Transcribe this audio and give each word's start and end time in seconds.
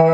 O 0.00 0.06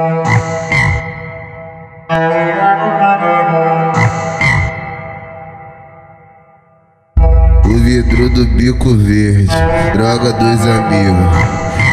vidro 7.85 8.31
do 8.31 8.47
bico 8.47 8.95
verde, 8.95 9.47
droga 9.93 10.33
dos 10.33 10.67
amigos. 10.67 11.37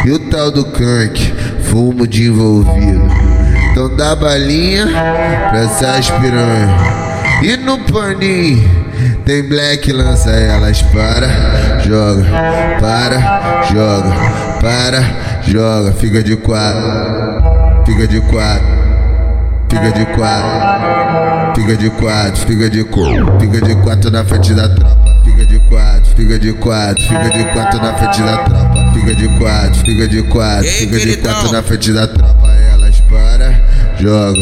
E 0.06 0.12
o 0.12 0.20
tal 0.30 0.52
do 0.52 0.64
canque, 0.68 1.34
fumo 1.64 2.08
de 2.08 2.28
envolvido. 2.28 3.10
Então 3.72 3.94
dá 3.98 4.16
balinha 4.16 4.88
pra 5.50 5.60
essas 5.60 6.10
piranha. 6.12 6.78
E 7.44 7.58
no 7.58 7.78
paninho 7.80 8.70
tem 9.26 9.44
black, 9.50 9.92
lança 9.92 10.30
elas 10.30 10.82
para, 10.82 11.28
joga, 11.82 12.24
para, 12.80 13.66
joga, 13.70 14.12
para, 14.62 15.04
joga. 15.42 15.92
Fica 15.92 16.24
de 16.24 16.38
quatro, 16.38 17.71
fica 17.92 18.08
de 18.08 18.22
quatro, 18.22 18.68
fica 19.70 19.92
de 19.92 20.06
quatro, 20.16 21.54
fica 21.56 21.76
de 21.76 21.90
quatro, 21.90 22.48
fica 22.48 22.70
de 22.70 22.84
quatro, 22.86 23.40
fica 23.40 23.62
de 23.62 23.76
quatro 23.76 24.12
na 24.12 24.24
frente 24.24 24.54
da 24.54 24.70
tropa. 24.70 25.12
Fica 25.26 25.46
de 25.46 25.60
quatro, 25.60 26.16
fica 26.16 26.40
de 26.40 26.54
quatro, 26.54 27.04
fica 27.04 27.30
de 27.30 27.46
quatro 27.52 27.82
na 27.82 27.94
frente 27.94 28.22
da 28.22 28.38
tropa. 28.38 28.94
Fica 28.94 29.16
de 29.16 29.28
quatro, 29.38 29.76
fica 29.86 30.08
de 30.08 30.24
quatro, 30.24 30.70
fica 30.70 31.00
de 31.00 31.18
quatro 31.18 31.52
na 31.52 31.64
frente 31.64 31.92
da 31.92 32.08
tropa. 32.08 32.48
Elas 32.48 33.00
para, 33.02 33.62
joga, 34.00 34.40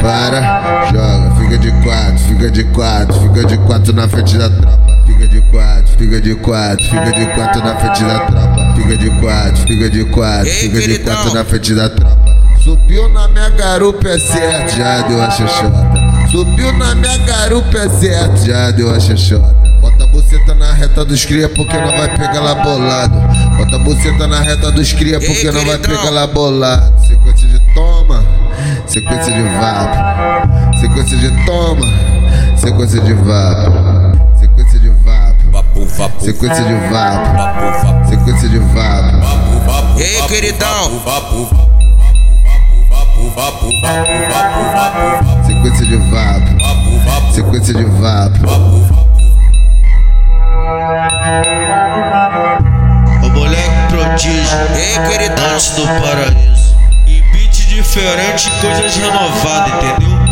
para, 0.00 0.90
joga. 0.90 1.36
Fica 1.36 1.58
de 1.58 1.70
quatro, 1.82 2.18
fica 2.18 2.50
de 2.50 2.64
quatro, 2.64 3.20
fica 3.20 3.44
de 3.44 3.58
quatro 3.58 3.92
na 3.92 4.08
frente 4.08 4.38
da 4.38 4.48
tropa. 4.48 4.96
Fica 5.06 5.28
de 5.28 5.40
quatro, 5.42 5.98
fica 5.98 6.20
de 6.20 6.34
quatro, 6.34 6.84
fica 6.84 7.12
de 7.12 7.26
quatro 7.34 7.62
na 7.62 7.76
frente 7.76 8.04
da 8.04 8.20
tropa. 8.20 8.74
Fica 8.74 8.96
de 8.96 9.10
quatro, 9.20 9.66
fica 9.66 9.90
de 9.90 10.04
quatro, 10.06 10.50
fica 10.50 10.80
de 10.80 10.98
quatro 11.00 11.34
na 11.34 11.44
frente 11.44 11.74
da 11.74 11.88
tropa. 11.90 12.25
Subiu 12.66 13.08
na 13.10 13.28
minha 13.28 13.48
garupa 13.50 14.08
é 14.08 14.18
certo, 14.18 14.74
já 14.76 15.00
deu 15.02 15.22
a 15.22 15.30
xoxota. 15.30 16.28
Subiu 16.32 16.72
na 16.72 16.96
minha 16.96 17.16
garupa 17.18 17.78
é 17.78 17.88
certo, 17.88 18.44
já 18.44 18.72
deu 18.72 18.90
a 18.92 18.98
xoxota. 18.98 19.54
Bota 19.80 20.02
a 20.02 20.06
buceta 20.08 20.52
na 20.52 20.72
reta 20.72 21.04
dos 21.04 21.24
cria 21.24 21.48
porque 21.48 21.76
não 21.76 21.96
vai 21.96 22.08
pegar 22.18 22.40
lá 22.40 22.56
bolado. 22.56 23.14
Bota 23.56 23.76
a 23.76 23.78
buceta 23.78 24.26
na 24.26 24.40
reta 24.40 24.72
dos 24.72 24.92
cria 24.92 25.20
Ei, 25.20 25.26
porque 25.28 25.48
não 25.52 25.64
vai 25.64 25.78
pegar 25.78 26.10
lá 26.10 26.26
bolado. 26.26 26.92
Sequência 27.06 27.46
de 27.46 27.60
toma, 27.72 28.24
sequência 28.88 29.32
de 29.32 29.42
vapo. 29.42 30.76
Sequência 30.80 31.16
de 31.18 31.46
toma, 31.46 31.86
sequência 32.56 33.00
de 33.00 33.12
vapo. 33.12 34.16
Sequência 34.40 34.80
de 34.80 34.88
vapo, 34.88 35.50
Vapo, 35.52 35.84
vapo, 35.86 36.24
sequência 36.24 36.64
de 36.64 36.74
vapo, 36.90 37.36
vapo, 37.36 37.86
vapo, 37.86 38.08
sequência 38.10 38.48
de 38.48 38.58
vapo. 38.58 39.18
vapo, 39.20 39.60
vapo. 39.66 40.00
Ei, 40.00 40.22
queridão. 40.22 40.98
Vapo, 41.04 41.44
vapo, 41.44 41.75
vapo, 43.36 43.68
vapo, 43.82 44.12
vapo, 44.32 44.62
vapo, 44.72 45.46
Sequência 45.46 45.86
de 45.86 45.96
vapo, 45.96 46.58
vapo, 46.58 46.98
vapo, 47.04 47.32
sequência 47.34 47.74
de 47.74 47.84
vapo. 47.84 48.38
vapo, 48.46 48.78
vapo. 48.88 49.06
O 53.22 53.28
moleque 53.30 53.70
prodígio, 53.90 54.58
Ei, 54.74 54.98
queridão. 55.08 55.54
antes 55.54 55.70
do 55.70 55.86
paraíso. 55.86 56.76
Em 57.06 57.22
beat 57.32 57.52
diferente, 57.68 58.50
coisas 58.60 58.96
renovadas, 58.96 59.72
entendeu? 59.74 60.25